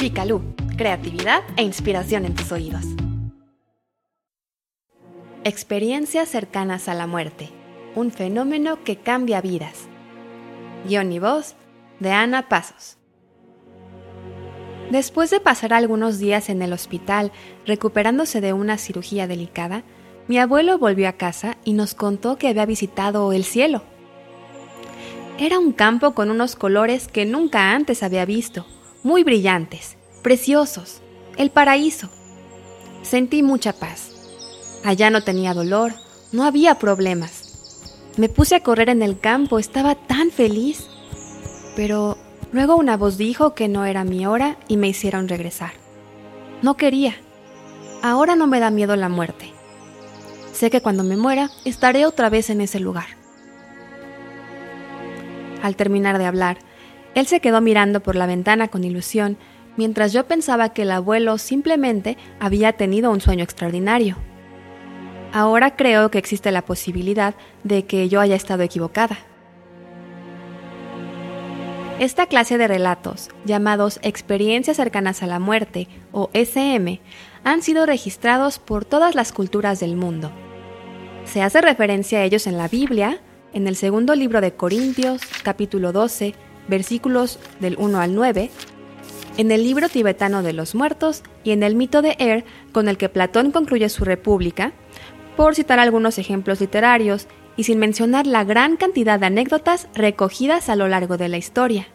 [0.00, 0.40] Picalú,
[0.78, 2.86] creatividad e inspiración en tus oídos.
[5.44, 7.50] Experiencias cercanas a la muerte,
[7.94, 9.88] un fenómeno que cambia vidas.
[10.88, 11.54] Guión y voz
[11.98, 12.96] de Ana Pasos.
[14.90, 17.30] Después de pasar algunos días en el hospital
[17.66, 19.82] recuperándose de una cirugía delicada,
[20.28, 23.82] mi abuelo volvió a casa y nos contó que había visitado el cielo.
[25.38, 28.64] Era un campo con unos colores que nunca antes había visto,
[29.02, 31.00] muy brillantes, preciosos,
[31.36, 32.10] el paraíso.
[33.02, 34.10] Sentí mucha paz.
[34.84, 35.92] Allá no tenía dolor,
[36.32, 38.12] no había problemas.
[38.16, 40.86] Me puse a correr en el campo, estaba tan feliz.
[41.76, 42.18] Pero
[42.52, 45.72] luego una voz dijo que no era mi hora y me hicieron regresar.
[46.62, 47.14] No quería.
[48.02, 49.52] Ahora no me da miedo la muerte.
[50.52, 53.06] Sé que cuando me muera estaré otra vez en ese lugar.
[55.62, 56.58] Al terminar de hablar,
[57.14, 59.36] él se quedó mirando por la ventana con ilusión,
[59.76, 64.16] mientras yo pensaba que el abuelo simplemente había tenido un sueño extraordinario.
[65.32, 69.18] Ahora creo que existe la posibilidad de que yo haya estado equivocada.
[72.00, 77.00] Esta clase de relatos, llamados experiencias cercanas a la muerte o SM,
[77.44, 80.32] han sido registrados por todas las culturas del mundo.
[81.24, 83.20] Se hace referencia a ellos en la Biblia,
[83.52, 86.34] en el segundo libro de Corintios, capítulo 12,
[86.68, 88.50] versículos del 1 al 9,
[89.36, 92.98] en el libro tibetano de los muertos y en el mito de Er, con el
[92.98, 94.72] que Platón concluye su República,
[95.36, 100.76] por citar algunos ejemplos literarios y sin mencionar la gran cantidad de anécdotas recogidas a
[100.76, 101.88] lo largo de la historia.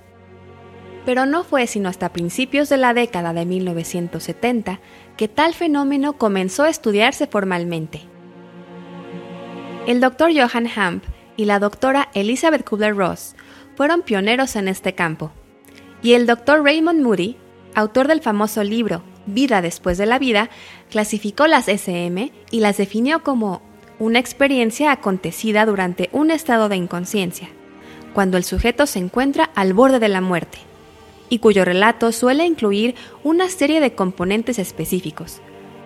[1.06, 4.80] Pero no fue sino hasta principios de la década de 1970
[5.18, 8.02] que tal fenómeno comenzó a estudiarse formalmente.
[9.86, 11.04] El doctor Johann Hamp
[11.38, 13.36] y la doctora Elizabeth Kubler-Ross
[13.76, 15.32] fueron pioneros en este campo,
[16.02, 17.38] y el doctor Raymond Moody,
[17.74, 20.50] autor del famoso libro Vida después de la vida,
[20.92, 23.62] clasificó las SM y las definió como
[23.98, 27.50] una experiencia acontecida durante un estado de inconsciencia,
[28.14, 30.60] cuando el sujeto se encuentra al borde de la muerte,
[31.30, 35.42] y cuyo relato suele incluir una serie de componentes específicos,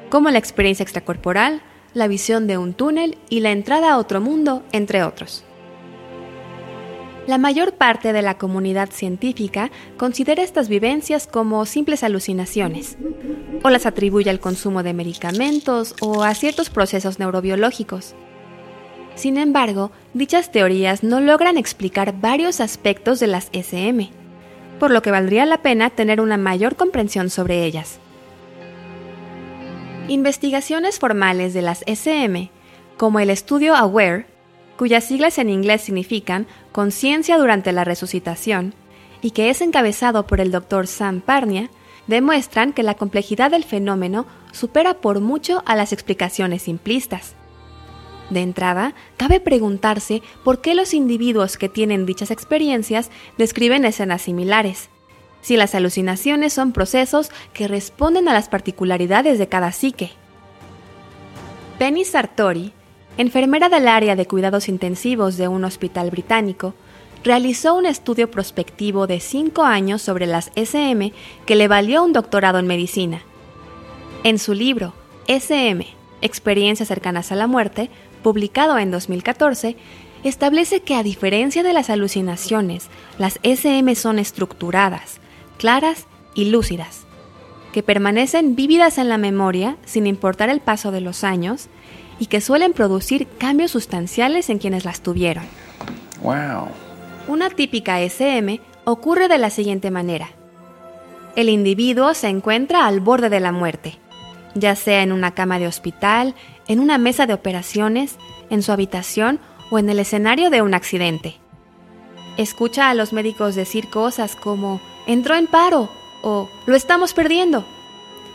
[0.10, 1.62] como la experiencia extracorporal,
[1.94, 5.46] la visión de un túnel y la entrada a otro mundo, entre otros.
[7.30, 12.98] La mayor parte de la comunidad científica considera estas vivencias como simples alucinaciones,
[13.62, 18.16] o las atribuye al consumo de medicamentos o a ciertos procesos neurobiológicos.
[19.14, 24.10] Sin embargo, dichas teorías no logran explicar varios aspectos de las SM,
[24.80, 28.00] por lo que valdría la pena tener una mayor comprensión sobre ellas.
[30.08, 32.50] Investigaciones formales de las SM,
[32.98, 34.26] como el estudio AWARE,
[34.80, 38.74] cuyas siglas en inglés significan Conciencia durante la Resucitación,
[39.22, 40.88] y que es encabezado por el Dr.
[40.88, 41.70] Sam Parnia,
[42.08, 47.36] demuestran que la complejidad del fenómeno supera por mucho a las explicaciones simplistas.
[48.30, 54.88] De entrada, cabe preguntarse por qué los individuos que tienen dichas experiencias describen escenas similares,
[55.42, 60.12] si las alucinaciones son procesos que responden a las particularidades de cada psique.
[61.78, 62.72] Penny Sartori,
[63.18, 66.74] enfermera del área de cuidados intensivos de un hospital británico,
[67.24, 71.12] realizó un estudio prospectivo de cinco años sobre las SM
[71.46, 73.22] que le valió un doctorado en medicina.
[74.24, 74.94] En su libro
[75.28, 75.86] SM,
[76.22, 77.90] Experiencias cercanas a la muerte,
[78.24, 79.78] publicado en 2014,
[80.24, 85.20] establece que a diferencia de las alucinaciones, las SM son estructuradas,
[85.58, 87.06] claras y lúcidas,
[87.72, 91.70] que permanecen vívidas en la memoria sin importar el paso de los años
[92.20, 95.46] y que suelen producir cambios sustanciales en quienes las tuvieron.
[96.22, 96.68] Wow.
[97.28, 100.30] Una típica SM ocurre de la siguiente manera.
[101.36, 103.98] El individuo se encuentra al borde de la muerte,
[104.56, 106.36] ya sea en una cama de hospital,
[106.68, 108.18] en una mesa de operaciones,
[108.50, 111.38] en su habitación o en el escenario de un accidente.
[112.38, 115.90] Escucha a los médicos decir cosas como entró en paro
[116.22, 117.66] o lo estamos perdiendo,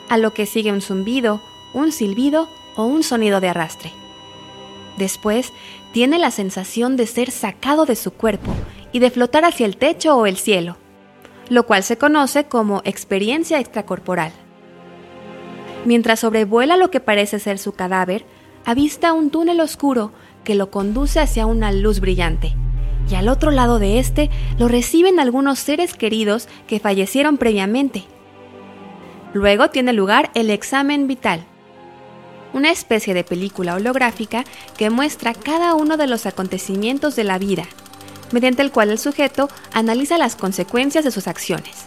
[0.08, 1.40] a lo que sigue un zumbido,
[1.72, 3.92] un silbido o un sonido de arrastre.
[4.98, 5.52] Después,
[5.92, 8.52] tiene la sensación de ser sacado de su cuerpo
[8.92, 10.76] y de flotar hacia el techo o el cielo,
[11.48, 14.32] lo cual se conoce como experiencia extracorporal.
[15.84, 18.24] Mientras sobrevuela lo que parece ser su cadáver,
[18.64, 20.12] avista un túnel oscuro
[20.42, 22.54] que lo conduce hacia una luz brillante,
[23.10, 28.04] y al otro lado de este lo reciben algunos seres queridos que fallecieron previamente.
[29.34, 31.44] Luego tiene lugar el examen vital,
[32.54, 34.44] una especie de película holográfica
[34.78, 37.64] que muestra cada uno de los acontecimientos de la vida,
[38.32, 41.84] mediante el cual el sujeto analiza las consecuencias de sus acciones.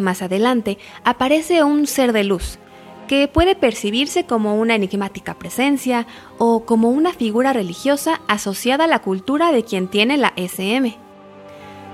[0.00, 2.58] Más adelante aparece un ser de luz,
[3.06, 6.06] que puede percibirse como una enigmática presencia
[6.38, 10.96] o como una figura religiosa asociada a la cultura de quien tiene la SM.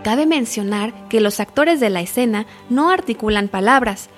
[0.04, 4.08] Cabe mencionar que los actores de la escena no articulan palabras,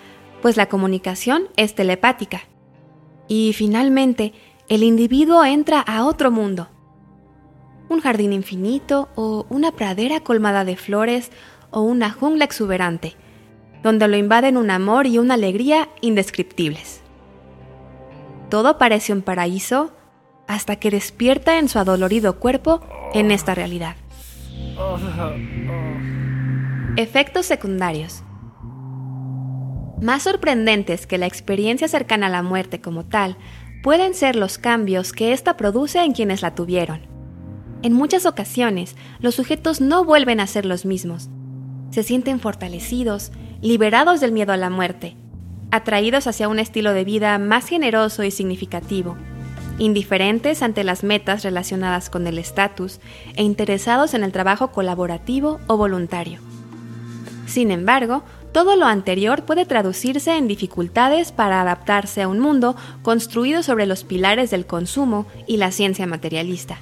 [0.42, 2.42] pues la comunicación es telepática.
[3.28, 4.34] Y finalmente,
[4.68, 6.68] el individuo entra a otro mundo.
[7.88, 11.30] Un jardín infinito o una pradera colmada de flores
[11.70, 13.14] o una jungla exuberante,
[13.82, 17.00] donde lo invaden un amor y una alegría indescriptibles.
[18.50, 19.92] Todo parece un paraíso
[20.46, 22.82] hasta que despierta en su adolorido cuerpo
[23.14, 23.96] en esta realidad.
[26.96, 28.22] Efectos secundarios.
[30.02, 33.36] Más sorprendentes que la experiencia cercana a la muerte como tal,
[33.84, 37.02] pueden ser los cambios que ésta produce en quienes la tuvieron.
[37.82, 41.30] En muchas ocasiones, los sujetos no vuelven a ser los mismos.
[41.90, 45.16] Se sienten fortalecidos, liberados del miedo a la muerte,
[45.70, 49.16] atraídos hacia un estilo de vida más generoso y significativo,
[49.78, 52.98] indiferentes ante las metas relacionadas con el estatus
[53.36, 56.40] e interesados en el trabajo colaborativo o voluntario.
[57.46, 63.62] Sin embargo, todo lo anterior puede traducirse en dificultades para adaptarse a un mundo construido
[63.62, 66.78] sobre los pilares del consumo y la ciencia materialista.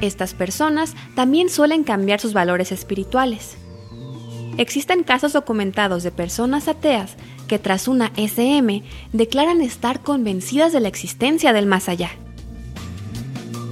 [0.00, 3.56] Estas personas también suelen cambiar sus valores espirituales.
[4.56, 7.16] Existen casos documentados de personas ateas
[7.48, 8.82] que tras una SM
[9.12, 12.10] declaran estar convencidas de la existencia del más allá.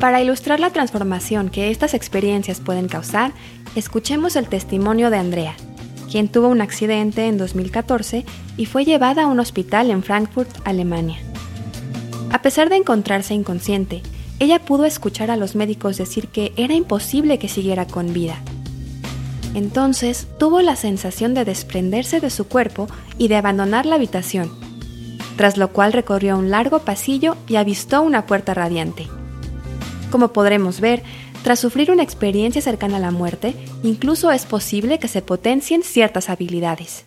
[0.00, 3.32] Para ilustrar la transformación que estas experiencias pueden causar,
[3.76, 5.54] escuchemos el testimonio de Andrea,
[6.12, 8.24] quien tuvo un accidente en 2014
[8.56, 11.16] y fue llevada a un hospital en Frankfurt, Alemania.
[12.30, 14.02] A pesar de encontrarse inconsciente,
[14.38, 18.42] ella pudo escuchar a los médicos decir que era imposible que siguiera con vida
[19.54, 22.88] entonces tuvo la sensación de desprenderse de su cuerpo
[23.18, 24.50] y de abandonar la habitación,
[25.36, 29.08] tras lo cual recorrió un largo pasillo y avistó una puerta radiante.
[30.10, 31.02] Como podremos ver,
[31.42, 36.30] tras sufrir una experiencia cercana a la muerte, incluso es posible que se potencien ciertas
[36.30, 37.06] habilidades.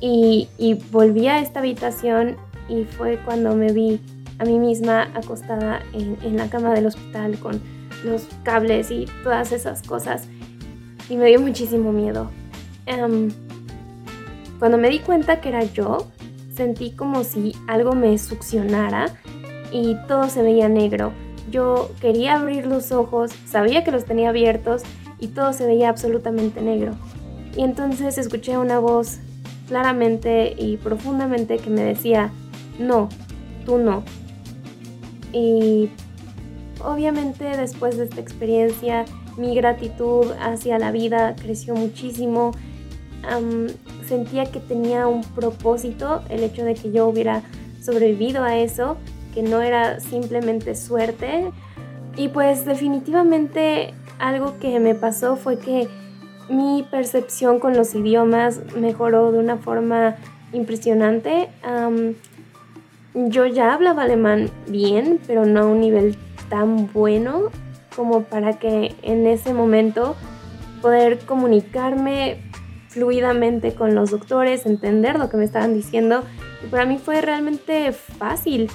[0.00, 0.48] Y,
[0.90, 2.36] volví a esta habitación
[2.68, 4.00] y fue cuando me vi
[4.38, 7.60] a mí misma acostada en, la cama del hospital con
[8.04, 10.26] los cables y todas esas cosas
[11.10, 12.30] y me dio muchísimo miedo.
[12.86, 13.30] Em,
[14.58, 16.06] cuando me di cuenta que era yo,
[16.54, 19.06] sentí como si algo me succionara
[19.72, 21.12] y todo se veía negro.
[21.50, 24.82] Yo quería abrir los ojos, sabía que los tenía abiertos
[25.18, 26.94] y todo se veía absolutamente negro.
[27.56, 29.18] Y entonces escuché una voz
[29.68, 32.30] claramente y profundamente que me decía,
[32.78, 33.08] no,
[33.64, 34.02] tú no.
[35.32, 35.90] Y
[36.84, 39.04] obviamente después de esta experiencia
[39.36, 42.52] mi gratitud hacia la vida creció muchísimo.
[44.06, 47.42] sentía que tenía un propósito el hecho de que yo hubiera
[47.80, 48.96] sobrevivido a eso,
[49.34, 51.50] que no era simplemente suerte.
[52.16, 55.88] Y pues definitivamente algo que me pasó fue que
[56.48, 60.16] mi percepción con los idiomas mejoró de una forma
[60.52, 61.48] impresionante.
[63.14, 66.16] yo ya hablaba alemán bien, pero no a un nivel
[66.48, 67.50] tan bueno
[67.94, 70.16] como para que en ese momento
[70.80, 72.38] poder comunicarme
[72.88, 76.24] fluidamente con los doctores, entender lo que me estaban diciendo.
[76.64, 78.68] Y para mí fue realmente fácil.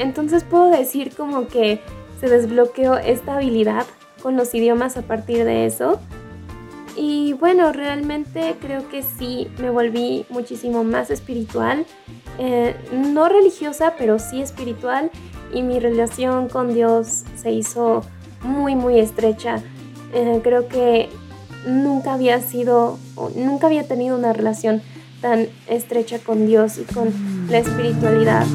[0.00, 1.80] Entonces puedo decir como que
[2.20, 3.84] se desbloqueó esta habilidad
[4.22, 6.00] con los idiomas a partir de eso.
[6.96, 11.84] Y bueno, realmente creo que sí me volví muchísimo más espiritual.
[12.38, 15.10] Eh, no religiosa, pero sí espiritual.
[15.52, 18.02] Y mi relación con Dios se hizo
[18.42, 19.62] muy, muy estrecha.
[20.14, 21.10] Eh, creo que
[21.66, 22.98] nunca había sido,
[23.36, 24.80] nunca había tenido una relación
[25.20, 27.12] tan estrecha con Dios y con
[27.50, 28.46] la espiritualidad.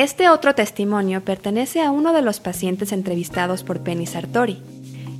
[0.00, 4.62] Este otro testimonio pertenece a uno de los pacientes entrevistados por Penny Sartori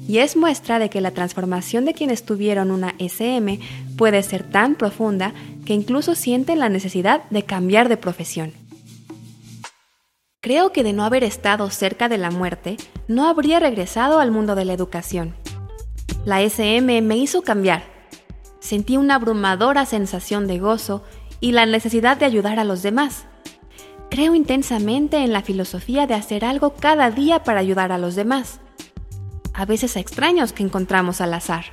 [0.09, 3.61] y es muestra de que la transformación de quienes tuvieron una SM
[3.99, 5.35] puede ser tan profunda
[5.67, 8.55] que incluso sienten la necesidad de cambiar de profesión.
[10.41, 14.55] Creo que de no haber estado cerca de la muerte, no habría regresado al mundo
[14.55, 15.35] de la educación.
[16.25, 17.83] La SM me hizo cambiar.
[18.61, 21.05] Sentí una abrumadora sensación de gozo
[21.39, 23.27] y la necesidad de ayudar a los demás.
[24.11, 28.61] Creo intensamente en la filosofía de hacer algo cada día para ayudar a los demás,
[29.55, 31.67] a veces a extraños que encontramos al azar.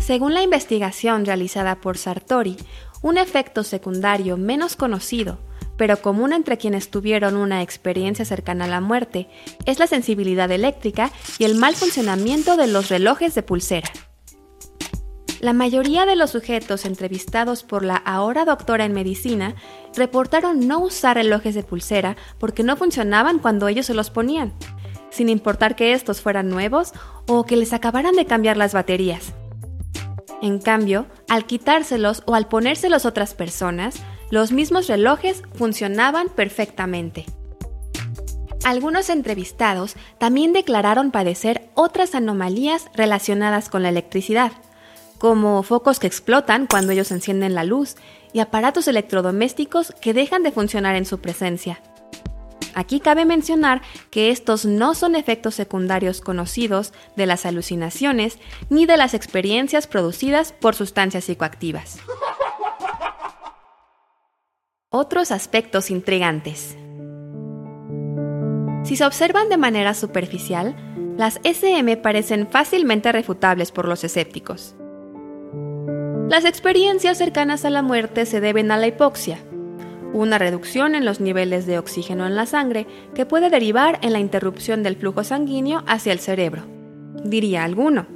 [0.00, 2.56] Según la investigación realizada por Sartori,
[3.02, 5.38] un efecto secundario menos conocido
[5.76, 9.28] pero común entre quienes tuvieron una experiencia cercana a la muerte,
[9.66, 13.90] es la sensibilidad eléctrica y el mal funcionamiento de los relojes de pulsera.
[15.40, 19.54] La mayoría de los sujetos entrevistados por la ahora doctora en medicina
[19.94, 24.54] reportaron no usar relojes de pulsera porque no funcionaban cuando ellos se los ponían,
[25.10, 26.92] sin importar que estos fueran nuevos
[27.26, 29.34] o que les acabaran de cambiar las baterías.
[30.40, 33.96] En cambio, al quitárselos o al ponérselos otras personas,
[34.30, 37.26] los mismos relojes funcionaban perfectamente.
[38.64, 44.52] Algunos entrevistados también declararon padecer otras anomalías relacionadas con la electricidad,
[45.18, 47.96] como focos que explotan cuando ellos encienden la luz
[48.32, 51.80] y aparatos electrodomésticos que dejan de funcionar en su presencia.
[52.74, 53.80] Aquí cabe mencionar
[54.10, 60.52] que estos no son efectos secundarios conocidos de las alucinaciones ni de las experiencias producidas
[60.52, 61.98] por sustancias psicoactivas.
[64.90, 66.76] Otros aspectos intrigantes.
[68.84, 70.76] Si se observan de manera superficial,
[71.16, 74.76] las SM parecen fácilmente refutables por los escépticos.
[76.28, 79.38] Las experiencias cercanas a la muerte se deben a la hipoxia,
[80.12, 84.18] una reducción en los niveles de oxígeno en la sangre que puede derivar en la
[84.18, 86.64] interrupción del flujo sanguíneo hacia el cerebro,
[87.22, 88.06] diría alguno.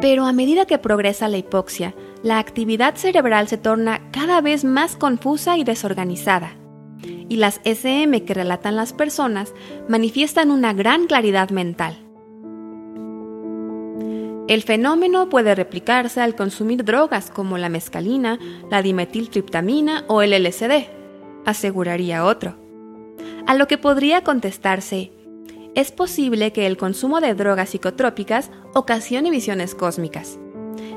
[0.00, 4.96] Pero a medida que progresa la hipoxia, la actividad cerebral se torna cada vez más
[4.96, 6.56] confusa y desorganizada,
[7.02, 9.52] y las SM que relatan las personas
[9.86, 12.09] manifiestan una gran claridad mental.
[14.50, 20.88] El fenómeno puede replicarse al consumir drogas como la mescalina, la dimetiltriptamina o el LSD,
[21.46, 22.56] aseguraría otro.
[23.46, 25.12] A lo que podría contestarse,
[25.76, 30.40] es posible que el consumo de drogas psicotrópicas ocasione visiones cósmicas.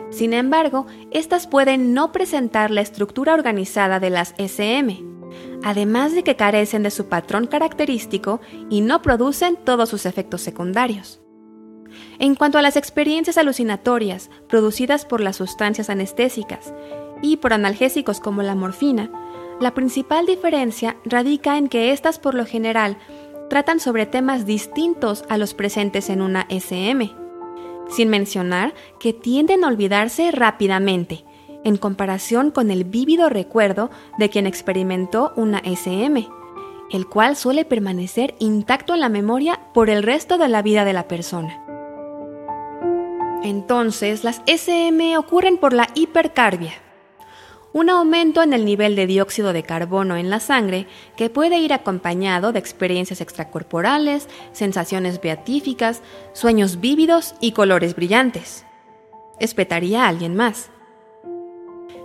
[0.09, 4.99] Sin embargo, estas pueden no presentar la estructura organizada de las SM,
[5.63, 8.41] además de que carecen de su patrón característico
[8.71, 11.22] y no producen todos sus efectos secundarios.
[12.19, 16.73] En cuanto a las experiencias alucinatorias producidas por las sustancias anestésicas
[17.21, 19.09] y por analgésicos como la morfina,
[19.59, 22.97] la principal diferencia radica en que éstas por lo general
[23.49, 27.11] tratan sobre temas distintos a los presentes en una SM,
[27.89, 31.23] sin mencionar que tienden a olvidarse rápidamente,
[31.63, 36.27] en comparación con el vívido recuerdo de quien experimentó una SM,
[36.91, 40.93] el cual suele permanecer intacto en la memoria por el resto de la vida de
[40.93, 41.62] la persona.
[43.43, 46.71] Entonces, las SM ocurren por la hipercarbia,
[47.73, 51.73] un aumento en el nivel de dióxido de carbono en la sangre que puede ir
[51.73, 58.65] acompañado de experiencias extracorporales, sensaciones beatíficas, sueños vívidos y colores brillantes.
[59.39, 60.69] Espetaría a alguien más.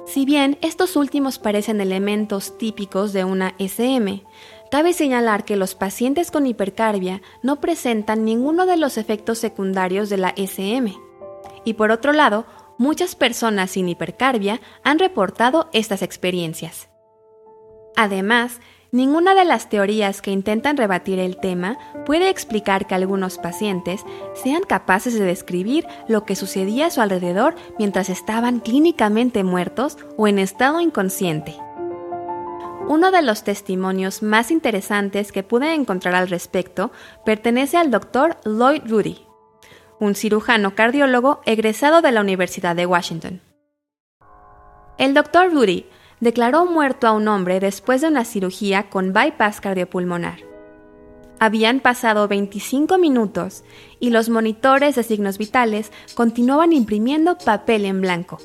[0.07, 4.25] Si bien estos últimos parecen elementos típicos de una SM,
[4.73, 10.17] cabe señalar que los pacientes con hipercarbia no presentan ninguno de los efectos secundarios de
[10.17, 11.08] la SM
[11.69, 12.47] y por otro lado,
[12.79, 16.89] muchas personas sin hipercarbia han reportado estas experiencias.
[17.95, 18.61] Además,
[18.91, 24.63] ninguna de las teorías que intentan rebatir el tema puede explicar que algunos pacientes sean
[24.63, 30.39] capaces de describir lo que sucedía a su alrededor mientras estaban clínicamente muertos o en
[30.39, 31.55] estado inconsciente.
[32.87, 36.93] Uno de los testimonios más interesantes que pude encontrar al respecto
[37.27, 39.28] pertenece al doctor Lloyd Rudy,
[40.01, 43.41] un cirujano cardiólogo egresado de la Universidad de Washington.
[44.99, 45.87] El doctor Rudy
[46.21, 50.41] declaró muerto a un hombre después de una cirugía con bypass cardiopulmonar.
[51.41, 53.63] Habían pasado 25 minutos
[54.01, 58.39] y los monitores de signos vitales continuaban imprimiendo papel en blanco,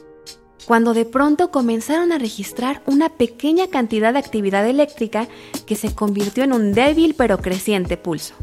[0.68, 5.28] cuando de pronto comenzaron a registrar una pequeña cantidad de actividad eléctrica
[5.66, 8.36] que se convirtió en un débil pero creciente pulso.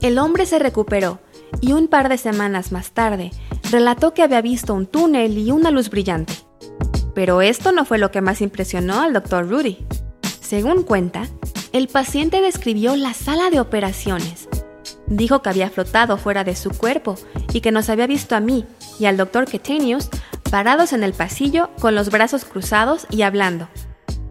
[0.00, 1.20] El hombre se recuperó
[1.60, 3.30] y un par de semanas más tarde
[3.70, 6.34] relató que había visto un túnel y una luz brillante.
[7.14, 9.48] Pero esto no fue lo que más impresionó al Dr.
[9.48, 9.78] Rudy.
[10.40, 11.26] Según cuenta,
[11.72, 14.48] el paciente describió la sala de operaciones.
[15.06, 17.16] Dijo que había flotado fuera de su cuerpo
[17.52, 18.64] y que nos había visto a mí
[18.98, 19.46] y al Dr.
[19.46, 20.08] Ketenius
[20.50, 23.68] parados en el pasillo con los brazos cruzados y hablando.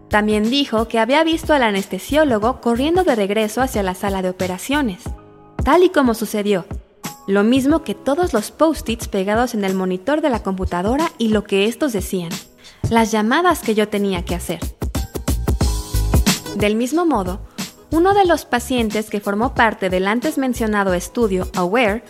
[0.08, 5.02] También dijo que había visto al anestesiólogo corriendo de regreso hacia la sala de operaciones,
[5.64, 6.64] tal y como sucedió,
[7.28, 11.44] lo mismo que todos los post-its pegados en el monitor de la computadora y lo
[11.44, 12.30] que estos decían,
[12.88, 14.60] las llamadas que yo tenía que hacer.
[16.56, 17.42] Del mismo modo,
[17.90, 22.02] uno de los pacientes que formó parte del antes mencionado estudio AWARE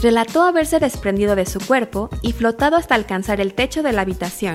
[0.00, 4.54] relató haberse desprendido de su cuerpo y flotado hasta alcanzar el techo de la habitación,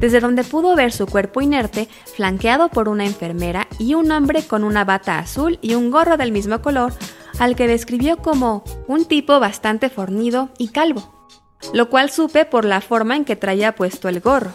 [0.00, 4.64] desde donde pudo ver su cuerpo inerte flanqueado por una enfermera y un hombre con
[4.64, 6.92] una bata azul y un gorro del mismo color,
[7.38, 11.28] al que describió como un tipo bastante fornido y calvo,
[11.72, 14.52] lo cual supe por la forma en que traía puesto el gorro.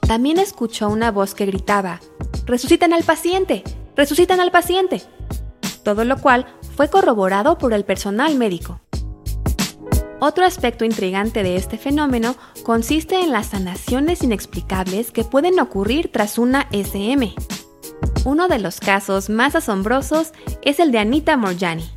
[0.00, 2.00] También escuchó una voz que gritaba,
[2.46, 3.62] ¡Resucitan al paciente!
[3.94, 5.02] ¡Resucitan al paciente!
[5.82, 8.80] Todo lo cual fue corroborado por el personal médico.
[10.20, 16.38] Otro aspecto intrigante de este fenómeno consiste en las sanaciones inexplicables que pueden ocurrir tras
[16.38, 17.34] una SM.
[18.28, 21.90] Uno de los casos más asombrosos es el de Anita Morjani,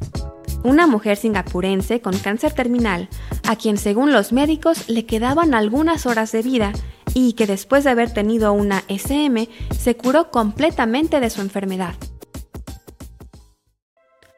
[0.64, 3.10] una mujer singapurense con cáncer terminal,
[3.50, 6.72] a quien según los médicos le quedaban algunas horas de vida
[7.14, 11.96] y que después de haber tenido una SM se curó completamente de su enfermedad.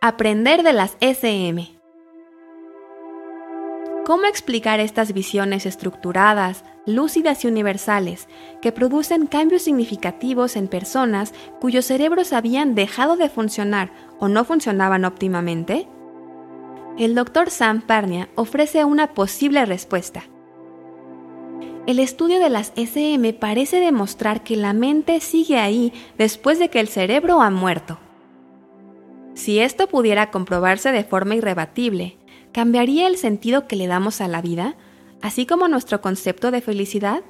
[0.02, 1.78] Aprender de las SM.
[4.04, 8.28] ¿Cómo explicar estas visiones estructuradas, lúcidas y universales
[8.62, 15.06] que producen cambios significativos en personas cuyos cerebros habían dejado de funcionar o no funcionaban
[15.06, 15.88] óptimamente?
[16.98, 17.50] El Dr.
[17.50, 20.24] Sam Parnia ofrece una posible respuesta.
[21.86, 26.80] El estudio de las SM parece demostrar que la mente sigue ahí después de que
[26.80, 28.00] el cerebro ha muerto.
[29.34, 32.18] Si esto pudiera comprobarse de forma irrebatible,
[32.52, 34.78] ¿cambiaría el sentido que le damos a la vida,
[35.24, 37.24] así como nuestro concepto de felicidad?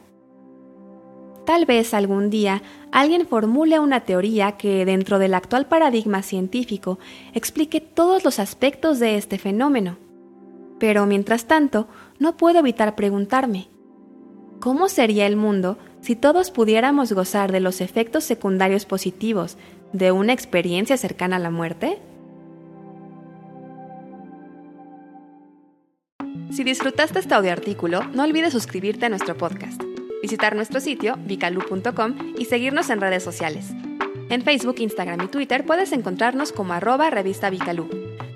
[1.45, 6.97] Tal vez algún día alguien formule una teoría que, dentro del actual paradigma científico,
[7.33, 9.97] explique todos los aspectos de este fenómeno.
[10.79, 13.67] Pero mientras tanto, no puedo evitar preguntarme,
[14.59, 19.55] ¿cómo sería el mundo si todos pudiéramos gozar de los efectos secundarios positivos
[19.91, 21.99] de una experiencia cercana a la muerte?
[26.53, 29.81] Si disfrutaste este audioartículo, no olvides suscribirte a nuestro podcast,
[30.21, 33.71] visitar nuestro sitio vicalu.com y seguirnos en redes sociales.
[34.29, 37.89] En Facebook, Instagram y Twitter puedes encontrarnos como arroba revista Vicalú.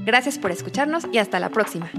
[0.04, 1.92] Gracias por escucharnos y hasta la próxima.